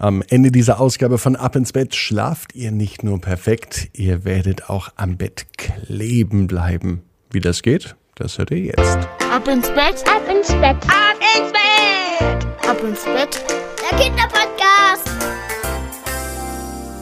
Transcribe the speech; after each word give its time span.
Am 0.00 0.22
Ende 0.28 0.52
dieser 0.52 0.78
Ausgabe 0.78 1.18
von 1.18 1.34
Ab 1.34 1.56
ins 1.56 1.72
Bett 1.72 1.96
schlaft 1.96 2.54
ihr 2.54 2.70
nicht 2.70 3.02
nur 3.02 3.20
perfekt, 3.20 3.88
ihr 3.94 4.24
werdet 4.24 4.70
auch 4.70 4.90
am 4.94 5.16
Bett 5.16 5.46
kleben 5.56 6.46
bleiben. 6.46 7.02
Wie 7.32 7.40
das 7.40 7.62
geht, 7.62 7.96
das 8.14 8.38
hört 8.38 8.52
ihr 8.52 8.58
jetzt. 8.58 8.96
Ab 9.28 9.48
ins 9.48 9.66
Bett, 9.70 10.04
ab 10.06 10.22
ins 10.30 10.52
Bett, 10.52 10.76
ab 10.86 11.18
ins 11.36 11.50
Bett, 11.50 12.68
ab 12.68 12.80
ins 12.84 13.04
Bett, 13.06 13.44
der 13.90 13.98
Kinderpodcast. 13.98 14.77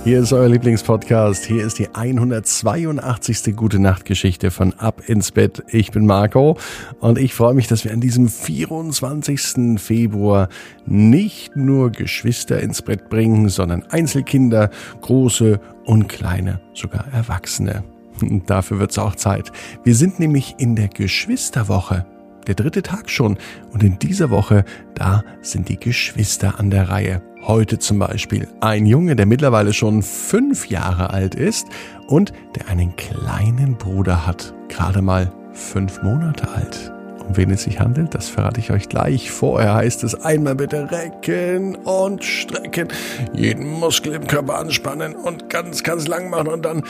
Hier 0.06 0.20
ist 0.20 0.32
euer 0.32 0.48
Lieblingspodcast. 0.48 1.46
Hier 1.46 1.66
ist 1.66 1.80
die 1.80 1.88
182. 1.92 3.56
Gute 3.56 3.80
Nacht 3.80 4.04
Geschichte 4.04 4.52
von 4.52 4.72
Ab 4.74 5.02
ins 5.08 5.32
Bett. 5.32 5.64
Ich 5.66 5.90
bin 5.90 6.06
Marco 6.06 6.56
und 7.00 7.18
ich 7.18 7.34
freue 7.34 7.54
mich, 7.54 7.66
dass 7.66 7.84
wir 7.84 7.92
an 7.92 8.00
diesem 8.00 8.28
24. 8.28 9.80
Februar 9.80 10.48
nicht 10.86 11.56
nur 11.56 11.90
Geschwister 11.90 12.60
ins 12.60 12.82
Bett 12.82 13.08
bringen, 13.08 13.48
sondern 13.48 13.82
Einzelkinder, 13.90 14.70
große 15.00 15.58
und 15.86 16.08
kleine, 16.08 16.60
sogar 16.72 17.12
Erwachsene. 17.12 17.82
Dafür 18.46 18.78
wird 18.78 18.92
es 18.92 18.98
auch 18.98 19.16
Zeit. 19.16 19.50
Wir 19.82 19.96
sind 19.96 20.20
nämlich 20.20 20.54
in 20.58 20.76
der 20.76 20.86
Geschwisterwoche. 20.86 22.06
Der 22.46 22.54
dritte 22.54 22.82
Tag 22.82 23.10
schon. 23.10 23.38
Und 23.72 23.82
in 23.82 23.98
dieser 23.98 24.30
Woche, 24.30 24.64
da 24.94 25.24
sind 25.42 25.68
die 25.68 25.78
Geschwister 25.78 26.58
an 26.58 26.70
der 26.70 26.88
Reihe. 26.88 27.22
Heute 27.42 27.78
zum 27.78 27.98
Beispiel 27.98 28.48
ein 28.60 28.86
Junge, 28.86 29.16
der 29.16 29.26
mittlerweile 29.26 29.72
schon 29.72 30.02
fünf 30.02 30.68
Jahre 30.68 31.10
alt 31.10 31.34
ist 31.34 31.66
und 32.08 32.32
der 32.56 32.68
einen 32.68 32.96
kleinen 32.96 33.76
Bruder 33.76 34.26
hat, 34.26 34.54
gerade 34.68 35.02
mal 35.02 35.32
fünf 35.52 36.02
Monate 36.02 36.48
alt. 36.48 36.92
Um 37.28 37.36
wen 37.36 37.50
es 37.50 37.64
sich 37.64 37.80
handelt, 37.80 38.14
das 38.14 38.28
verrate 38.28 38.60
ich 38.60 38.70
euch 38.70 38.88
gleich. 38.88 39.30
Vorher 39.32 39.74
heißt 39.74 40.04
es 40.04 40.14
einmal 40.14 40.54
bitte 40.54 40.90
recken 40.90 41.74
und 41.74 42.22
strecken, 42.22 42.88
jeden 43.32 43.68
Muskel 43.68 44.14
im 44.14 44.26
Körper 44.26 44.58
anspannen 44.58 45.14
und 45.14 45.48
ganz, 45.48 45.82
ganz 45.82 46.06
lang 46.06 46.30
machen 46.30 46.48
und 46.48 46.64
dann 46.64 46.84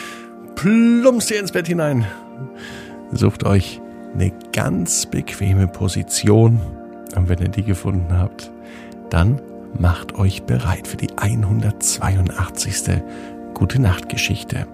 plumpst 0.54 1.30
ihr 1.30 1.40
ins 1.40 1.52
Bett 1.52 1.66
hinein. 1.66 2.06
Sucht 3.12 3.44
euch 3.44 3.80
eine 4.18 4.32
ganz 4.52 5.06
bequeme 5.06 5.66
Position 5.66 6.58
und 7.14 7.28
wenn 7.28 7.38
ihr 7.38 7.48
die 7.48 7.62
gefunden 7.62 8.16
habt, 8.16 8.50
dann 9.10 9.40
macht 9.78 10.14
euch 10.14 10.44
bereit 10.44 10.88
für 10.88 10.96
die 10.96 11.10
182. 11.16 13.02
Gute 13.52 13.80
Nacht 13.80 14.08
Geschichte. 14.08 14.66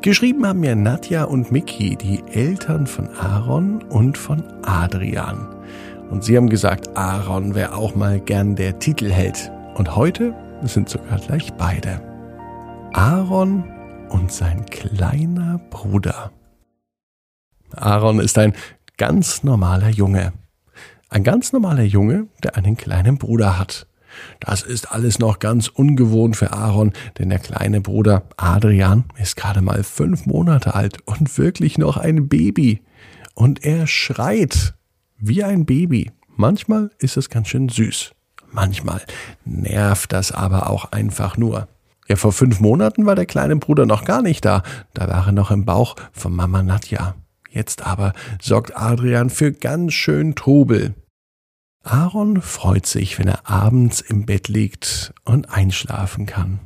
Geschrieben 0.00 0.46
haben 0.46 0.60
mir 0.60 0.74
Nadja 0.74 1.24
und 1.24 1.52
Miki, 1.52 1.96
die 1.96 2.22
Eltern 2.32 2.86
von 2.86 3.08
Aaron 3.16 3.82
und 3.82 4.16
von 4.16 4.42
Adrian. 4.62 5.46
Und 6.10 6.24
sie 6.24 6.36
haben 6.36 6.48
gesagt, 6.48 6.96
Aaron 6.96 7.54
wäre 7.54 7.74
auch 7.74 7.94
mal 7.94 8.18
gern 8.20 8.56
der 8.56 8.78
Titelheld. 8.78 9.50
Und 9.74 9.94
heute 9.94 10.34
sind 10.62 10.88
sogar 10.88 11.18
gleich 11.18 11.52
beide. 11.54 12.00
Aaron 12.94 13.64
und 14.08 14.32
sein 14.32 14.64
kleiner 14.66 15.60
Bruder. 15.70 16.30
Aaron 17.74 18.20
ist 18.20 18.38
ein 18.38 18.54
ganz 18.96 19.42
normaler 19.42 19.90
Junge. 19.90 20.32
Ein 21.08 21.24
ganz 21.24 21.52
normaler 21.52 21.84
Junge, 21.84 22.28
der 22.42 22.56
einen 22.56 22.76
kleinen 22.76 23.18
Bruder 23.18 23.58
hat. 23.58 23.86
Das 24.40 24.62
ist 24.62 24.92
alles 24.92 25.18
noch 25.18 25.38
ganz 25.38 25.68
ungewohnt 25.68 26.36
für 26.36 26.52
Aaron, 26.52 26.92
denn 27.18 27.28
der 27.28 27.38
kleine 27.38 27.80
Bruder 27.80 28.22
Adrian 28.36 29.04
ist 29.18 29.36
gerade 29.36 29.60
mal 29.60 29.82
fünf 29.84 30.26
Monate 30.26 30.74
alt 30.74 30.98
und 31.04 31.36
wirklich 31.36 31.76
noch 31.76 31.96
ein 31.96 32.28
Baby. 32.28 32.82
Und 33.34 33.64
er 33.64 33.86
schreit 33.86 34.74
wie 35.18 35.44
ein 35.44 35.66
Baby. 35.66 36.10
Manchmal 36.34 36.90
ist 36.98 37.16
es 37.16 37.28
ganz 37.28 37.48
schön 37.48 37.68
süß. 37.68 38.12
Manchmal 38.50 39.02
nervt 39.44 40.12
das 40.12 40.32
aber 40.32 40.70
auch 40.70 40.92
einfach 40.92 41.36
nur. 41.36 41.68
Ja, 42.08 42.16
vor 42.16 42.32
fünf 42.32 42.60
Monaten 42.60 43.04
war 43.04 43.16
der 43.16 43.26
kleine 43.26 43.56
Bruder 43.56 43.84
noch 43.84 44.04
gar 44.04 44.22
nicht 44.22 44.44
da. 44.44 44.62
Da 44.94 45.08
war 45.08 45.26
er 45.26 45.32
noch 45.32 45.50
im 45.50 45.64
Bauch 45.64 45.96
von 46.12 46.34
Mama 46.34 46.62
Nadja. 46.62 47.16
Jetzt 47.56 47.86
aber 47.86 48.12
sorgt 48.38 48.76
Adrian 48.76 49.30
für 49.30 49.50
ganz 49.50 49.94
schön 49.94 50.34
Trubel. 50.34 50.94
Aaron 51.82 52.42
freut 52.42 52.84
sich, 52.84 53.18
wenn 53.18 53.28
er 53.28 53.48
abends 53.48 54.02
im 54.02 54.26
Bett 54.26 54.48
liegt 54.48 55.14
und 55.24 55.48
einschlafen 55.48 56.26
kann. 56.26 56.60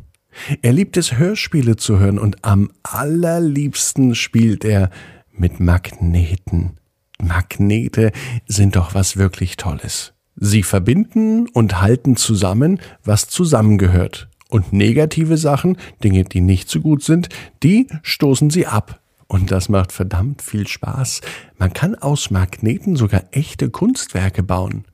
Er 0.62 0.72
liebt 0.72 0.96
es, 0.96 1.16
Hörspiele 1.16 1.76
zu 1.76 2.00
hören 2.00 2.18
und 2.18 2.44
am 2.44 2.72
allerliebsten 2.82 4.16
spielt 4.16 4.64
er 4.64 4.90
mit 5.30 5.60
Magneten. 5.60 6.78
Magnete 7.22 8.10
sind 8.48 8.74
doch 8.74 8.92
was 8.92 9.16
wirklich 9.16 9.56
Tolles. 9.56 10.12
Sie 10.34 10.64
verbinden 10.64 11.48
und 11.50 11.80
halten 11.80 12.16
zusammen, 12.16 12.80
was 13.04 13.28
zusammengehört. 13.28 14.28
Und 14.48 14.72
negative 14.72 15.36
Sachen, 15.36 15.76
Dinge, 16.02 16.24
die 16.24 16.40
nicht 16.40 16.68
so 16.68 16.80
gut 16.80 17.04
sind, 17.04 17.28
die 17.62 17.86
stoßen 18.02 18.50
sie 18.50 18.66
ab. 18.66 18.99
Und 19.30 19.52
das 19.52 19.68
macht 19.68 19.92
verdammt 19.92 20.42
viel 20.42 20.66
Spaß. 20.66 21.20
Man 21.56 21.72
kann 21.72 21.94
aus 21.94 22.32
Magneten 22.32 22.96
sogar 22.96 23.22
echte 23.30 23.70
Kunstwerke 23.70 24.42
bauen. 24.42 24.86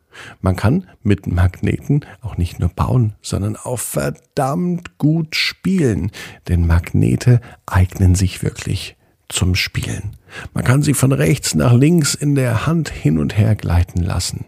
Man 0.43 0.57
kann 0.57 0.87
mit 1.03 1.27
Magneten 1.27 2.05
auch 2.21 2.37
nicht 2.37 2.61
nur 2.61 2.69
bauen, 2.69 3.15
sondern 3.23 3.57
auch 3.57 3.79
verdammt 3.79 4.99
gut 4.99 5.37
spielen, 5.37 6.11
denn 6.49 6.67
Magnete 6.67 7.41
eignen 7.65 8.15
sich 8.15 8.43
wirklich 8.43 8.97
zum 9.31 9.55
Spielen. 9.55 10.19
Man 10.53 10.65
kann 10.65 10.83
sie 10.83 10.93
von 10.93 11.13
rechts 11.13 11.55
nach 11.55 11.73
links 11.73 12.15
in 12.15 12.35
der 12.35 12.67
Hand 12.67 12.91
hin 12.91 13.19
und 13.19 13.39
her 13.39 13.57
gleiten 13.57 14.03
lassen. 14.03 14.45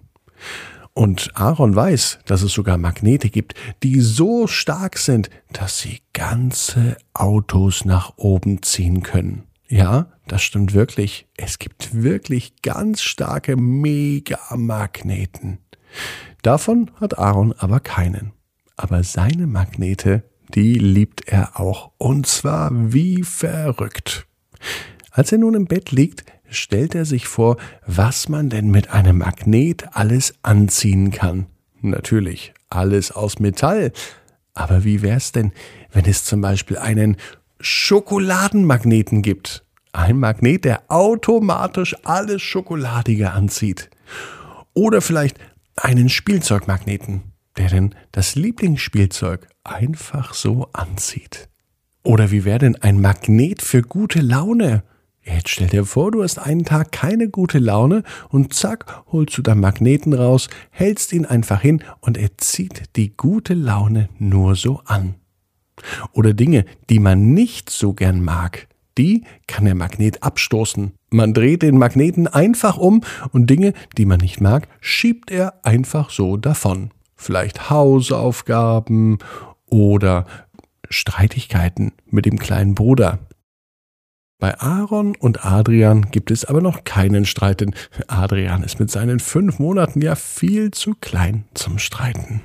Und 0.93 1.31
Aaron 1.33 1.75
weiß, 1.75 2.19
dass 2.27 2.43
es 2.43 2.53
sogar 2.53 2.77
Magnete 2.77 3.31
gibt, 3.31 3.55
die 3.83 4.01
so 4.01 4.47
stark 4.49 4.99
sind, 4.99 5.31
dass 5.51 5.79
sie 5.81 6.01
ganze 6.13 6.99
Autos 7.15 7.87
nach 7.87 8.19
oben 8.19 8.63
ziehen 8.63 9.03
können. 9.03 9.48
Ja, 9.69 10.11
das 10.27 10.43
stimmt 10.43 10.73
wirklich. 10.73 11.29
Es 11.37 11.59
gibt 11.59 12.03
wirklich 12.03 12.63
ganz 12.63 13.03
starke 13.03 13.57
Megamagneten. 13.57 15.59
Davon 16.43 16.91
hat 16.97 17.19
Aaron 17.19 17.53
aber 17.53 17.81
keinen. 17.81 18.33
Aber 18.77 19.03
seine 19.03 19.47
Magnete, 19.47 20.23
die 20.55 20.75
liebt 20.75 21.29
er 21.29 21.61
auch. 21.61 21.93
Und 21.99 22.27
zwar 22.27 22.71
wie 22.73 23.23
verrückt. 23.23 24.27
Als 25.11 25.33
er 25.33 25.39
nun 25.39 25.55
im 25.55 25.67
Bett 25.67 25.91
liegt, 25.91 26.25
stellt 26.49 26.95
er 26.95 27.05
sich 27.05 27.29
vor, 27.29 27.59
was 27.87 28.31
man 28.31 28.49
denn 28.49 28.71
mit 28.71 28.91
einem 28.91 29.19
Magnet 29.19 29.89
alles 29.93 30.35
anziehen 30.43 31.11
kann. 31.11 31.47
Natürlich 31.83 32.55
alles 32.71 33.13
aus 33.13 33.39
Metall. 33.39 33.93
Aber 34.55 34.85
wie 34.85 35.03
wär's 35.03 35.33
denn, 35.33 35.53
wenn 35.93 36.07
es 36.07 36.25
zum 36.25 36.41
Beispiel 36.41 36.79
einen 36.79 37.19
Schokoladenmagneten 37.61 39.23
gibt. 39.23 39.65
Ein 39.93 40.19
Magnet, 40.19 40.65
der 40.65 40.83
automatisch 40.89 41.97
alles 42.05 42.43
Schokoladige 42.43 43.33
anzieht. 43.33 43.91
Oder 44.75 45.01
vielleicht 45.01 45.39
einen 45.77 46.09
Spielzeugmagneten, 46.09 47.23
der 47.57 47.69
denn 47.69 47.95
das 48.13 48.35
Lieblingsspielzeug 48.35 49.49
einfach 49.65 50.35
so 50.35 50.69
anzieht. 50.73 51.49
Oder 52.03 52.31
wie 52.31 52.45
wäre 52.45 52.59
denn 52.59 52.77
ein 52.77 53.01
Magnet 53.01 53.63
für 53.63 53.83
gute 53.83 54.21
Laune? 54.21 54.83
Jetzt 55.23 55.51
stell 55.51 55.69
dir 55.69 55.85
vor, 55.85 56.11
du 56.11 56.23
hast 56.23 56.39
einen 56.39 56.65
Tag 56.65 56.91
keine 56.93 57.29
gute 57.29 57.59
Laune 57.59 58.03
und 58.31 58.55
zack, 58.55 59.03
holst 59.13 59.37
du 59.37 59.43
deinen 59.43 59.61
Magneten 59.61 60.15
raus, 60.15 60.49
hältst 60.71 61.13
ihn 61.13 61.27
einfach 61.27 61.61
hin 61.61 61.83
und 62.01 62.17
er 62.17 62.39
zieht 62.39 62.97
die 62.97 63.15
gute 63.15 63.55
Laune 63.55 64.09
nur 64.19 64.55
so 64.55 64.81
an. 64.87 65.17
Oder 66.13 66.35
Dinge, 66.35 66.65
die 66.91 66.99
man 66.99 67.35
nicht 67.35 67.71
so 67.71 67.93
gern 67.93 68.23
mag, 68.23 68.69
die 68.99 69.25
kann 69.47 69.65
der 69.65 69.75
Magnet 69.75 70.23
abstoßen. 70.23 70.93
Man 71.11 71.33
dreht 71.33 71.63
den 71.63 71.79
Magneten 71.79 72.27
einfach 72.27 72.77
um 72.77 73.03
und 73.33 73.49
Dinge, 73.49 73.73
die 73.97 74.05
man 74.05 74.21
nicht 74.21 74.41
mag, 74.41 74.69
schiebt 74.81 75.31
er 75.31 75.65
einfach 75.65 76.11
so 76.11 76.37
davon. 76.37 76.91
Vielleicht 77.17 77.71
Hausaufgaben 77.71 79.19
oder 79.67 80.27
Streitigkeiten 80.91 81.93
mit 82.07 82.27
dem 82.27 82.39
kleinen 82.39 82.75
Bruder. 82.75 83.19
Bei 84.41 84.61
Aaron 84.61 85.17
und 85.17 85.45
Adrian 85.45 86.11
gibt 86.13 86.31
es 86.31 86.45
aber 86.45 86.61
noch 86.61 86.85
keinen 86.85 87.25
Streit, 87.25 87.61
denn 87.61 87.75
Adrian 88.07 88.63
ist 88.63 88.79
mit 88.79 88.89
seinen 88.89 89.19
fünf 89.19 89.59
Monaten 89.59 90.01
ja 90.01 90.15
viel 90.15 90.71
zu 90.71 90.95
klein 91.01 91.45
zum 91.55 91.79
Streiten. 91.79 92.43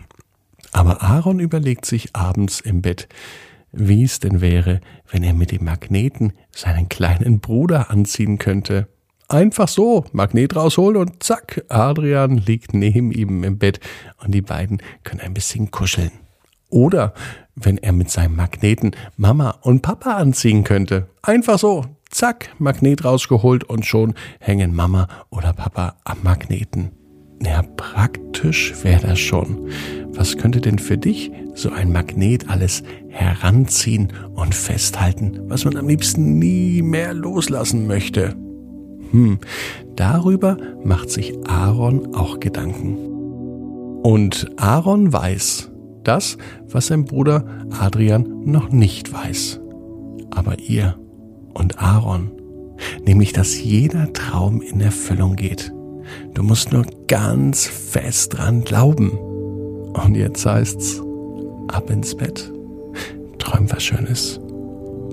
Aber 0.74 1.02
Aaron 1.02 1.40
überlegt 1.40 1.86
sich 1.86 2.16
abends 2.16 2.60
im 2.60 2.82
Bett, 2.82 3.08
wie 3.72 4.04
es 4.04 4.20
denn 4.20 4.42
wäre, 4.42 4.82
wenn 5.10 5.24
er 5.24 5.34
mit 5.34 5.52
dem 5.52 5.64
Magneten 5.64 6.34
seinen 6.52 6.90
kleinen 6.90 7.40
Bruder 7.40 7.90
anziehen 7.90 8.38
könnte. 8.40 8.88
Einfach 9.30 9.68
so, 9.68 10.06
Magnet 10.12 10.56
rausholen 10.56 10.98
und 10.98 11.24
zack, 11.24 11.64
Adrian 11.70 12.38
liegt 12.38 12.74
neben 12.74 13.12
ihm 13.12 13.44
im 13.44 13.58
Bett 13.58 13.80
und 14.24 14.34
die 14.34 14.42
beiden 14.42 14.82
können 15.04 15.22
ein 15.22 15.34
bisschen 15.34 15.72
kuscheln. 15.72 16.12
Oder 16.70 17.14
wenn 17.56 17.78
er 17.78 17.94
mit 17.94 18.10
seinem 18.10 18.36
Magneten 18.36 18.96
Mama 19.16 19.52
und 19.62 19.82
Papa 19.82 20.16
anziehen 20.16 20.64
könnte. 20.64 21.08
Einfach 21.22 21.60
so, 21.60 21.86
zack, 22.10 22.50
Magnet 22.58 23.06
rausgeholt 23.06 23.64
und 23.64 23.86
schon 23.86 24.16
hängen 24.40 24.76
Mama 24.76 25.08
oder 25.30 25.54
Papa 25.54 25.96
am 26.04 26.24
Magneten. 26.24 27.03
Ja, 27.46 27.62
praktisch 27.76 28.74
wäre 28.84 29.08
das 29.08 29.20
schon. 29.20 29.70
Was 30.14 30.38
könnte 30.38 30.62
denn 30.62 30.80
für 30.80 30.98
dich 30.98 31.32
so 31.56 31.72
ein 31.72 31.92
Magnet 31.92 32.50
alles 32.50 32.84
heranziehen 33.10 34.14
und 34.36 34.56
festhalten, 34.56 35.40
was 35.48 35.66
man 35.66 35.76
am 35.78 35.88
liebsten 35.88 36.40
nie 36.40 36.82
mehr 36.82 37.14
loslassen 37.14 37.86
möchte? 37.88 38.36
Hm, 39.12 39.40
darüber 39.96 40.58
macht 40.84 41.10
sich 41.10 41.34
Aaron 41.46 42.16
auch 42.16 42.40
Gedanken. 42.40 42.98
Und 44.04 44.52
Aaron 44.58 45.12
weiß 45.12 45.72
das, 46.04 46.38
was 46.68 46.88
sein 46.88 47.06
Bruder 47.06 47.46
Adrian 47.72 48.42
noch 48.46 48.72
nicht 48.72 49.14
weiß. 49.14 49.60
Aber 50.32 50.60
ihr 50.60 50.98
und 51.54 51.80
Aaron, 51.80 52.32
nämlich 53.06 53.34
dass 53.34 53.62
jeder 53.62 54.12
Traum 54.14 54.62
in 54.62 54.82
Erfüllung 54.82 55.36
geht. 55.36 55.74
Du 56.34 56.44
musst 56.44 56.72
nur 56.72 56.86
ganz 57.08 57.66
fest 57.66 58.38
dran 58.38 58.64
glauben. 58.64 59.12
Und 59.12 60.16
jetzt 60.16 60.46
heißt's, 60.46 61.02
ab 61.68 61.90
ins 61.90 62.16
Bett. 62.16 62.52
Träum 63.40 63.72
was 63.72 63.84
Schönes. 63.84 64.40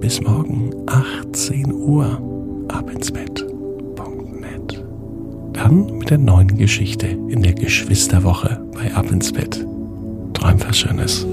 Bis 0.00 0.20
morgen, 0.22 0.70
18 0.86 1.72
Uhr, 1.72 2.66
ab 2.68 2.90
ins 2.90 3.10
Bett.net. 3.10 4.84
Dann 5.52 5.98
mit 5.98 6.10
der 6.10 6.18
neuen 6.18 6.56
Geschichte 6.56 7.06
in 7.06 7.42
der 7.42 7.52
Geschwisterwoche 7.52 8.64
bei 8.72 8.94
Ab 8.94 9.10
ins 9.10 9.32
Bett. 9.32 9.66
Träum 10.32 10.56
was 10.66 10.78
Schönes. 10.78 11.26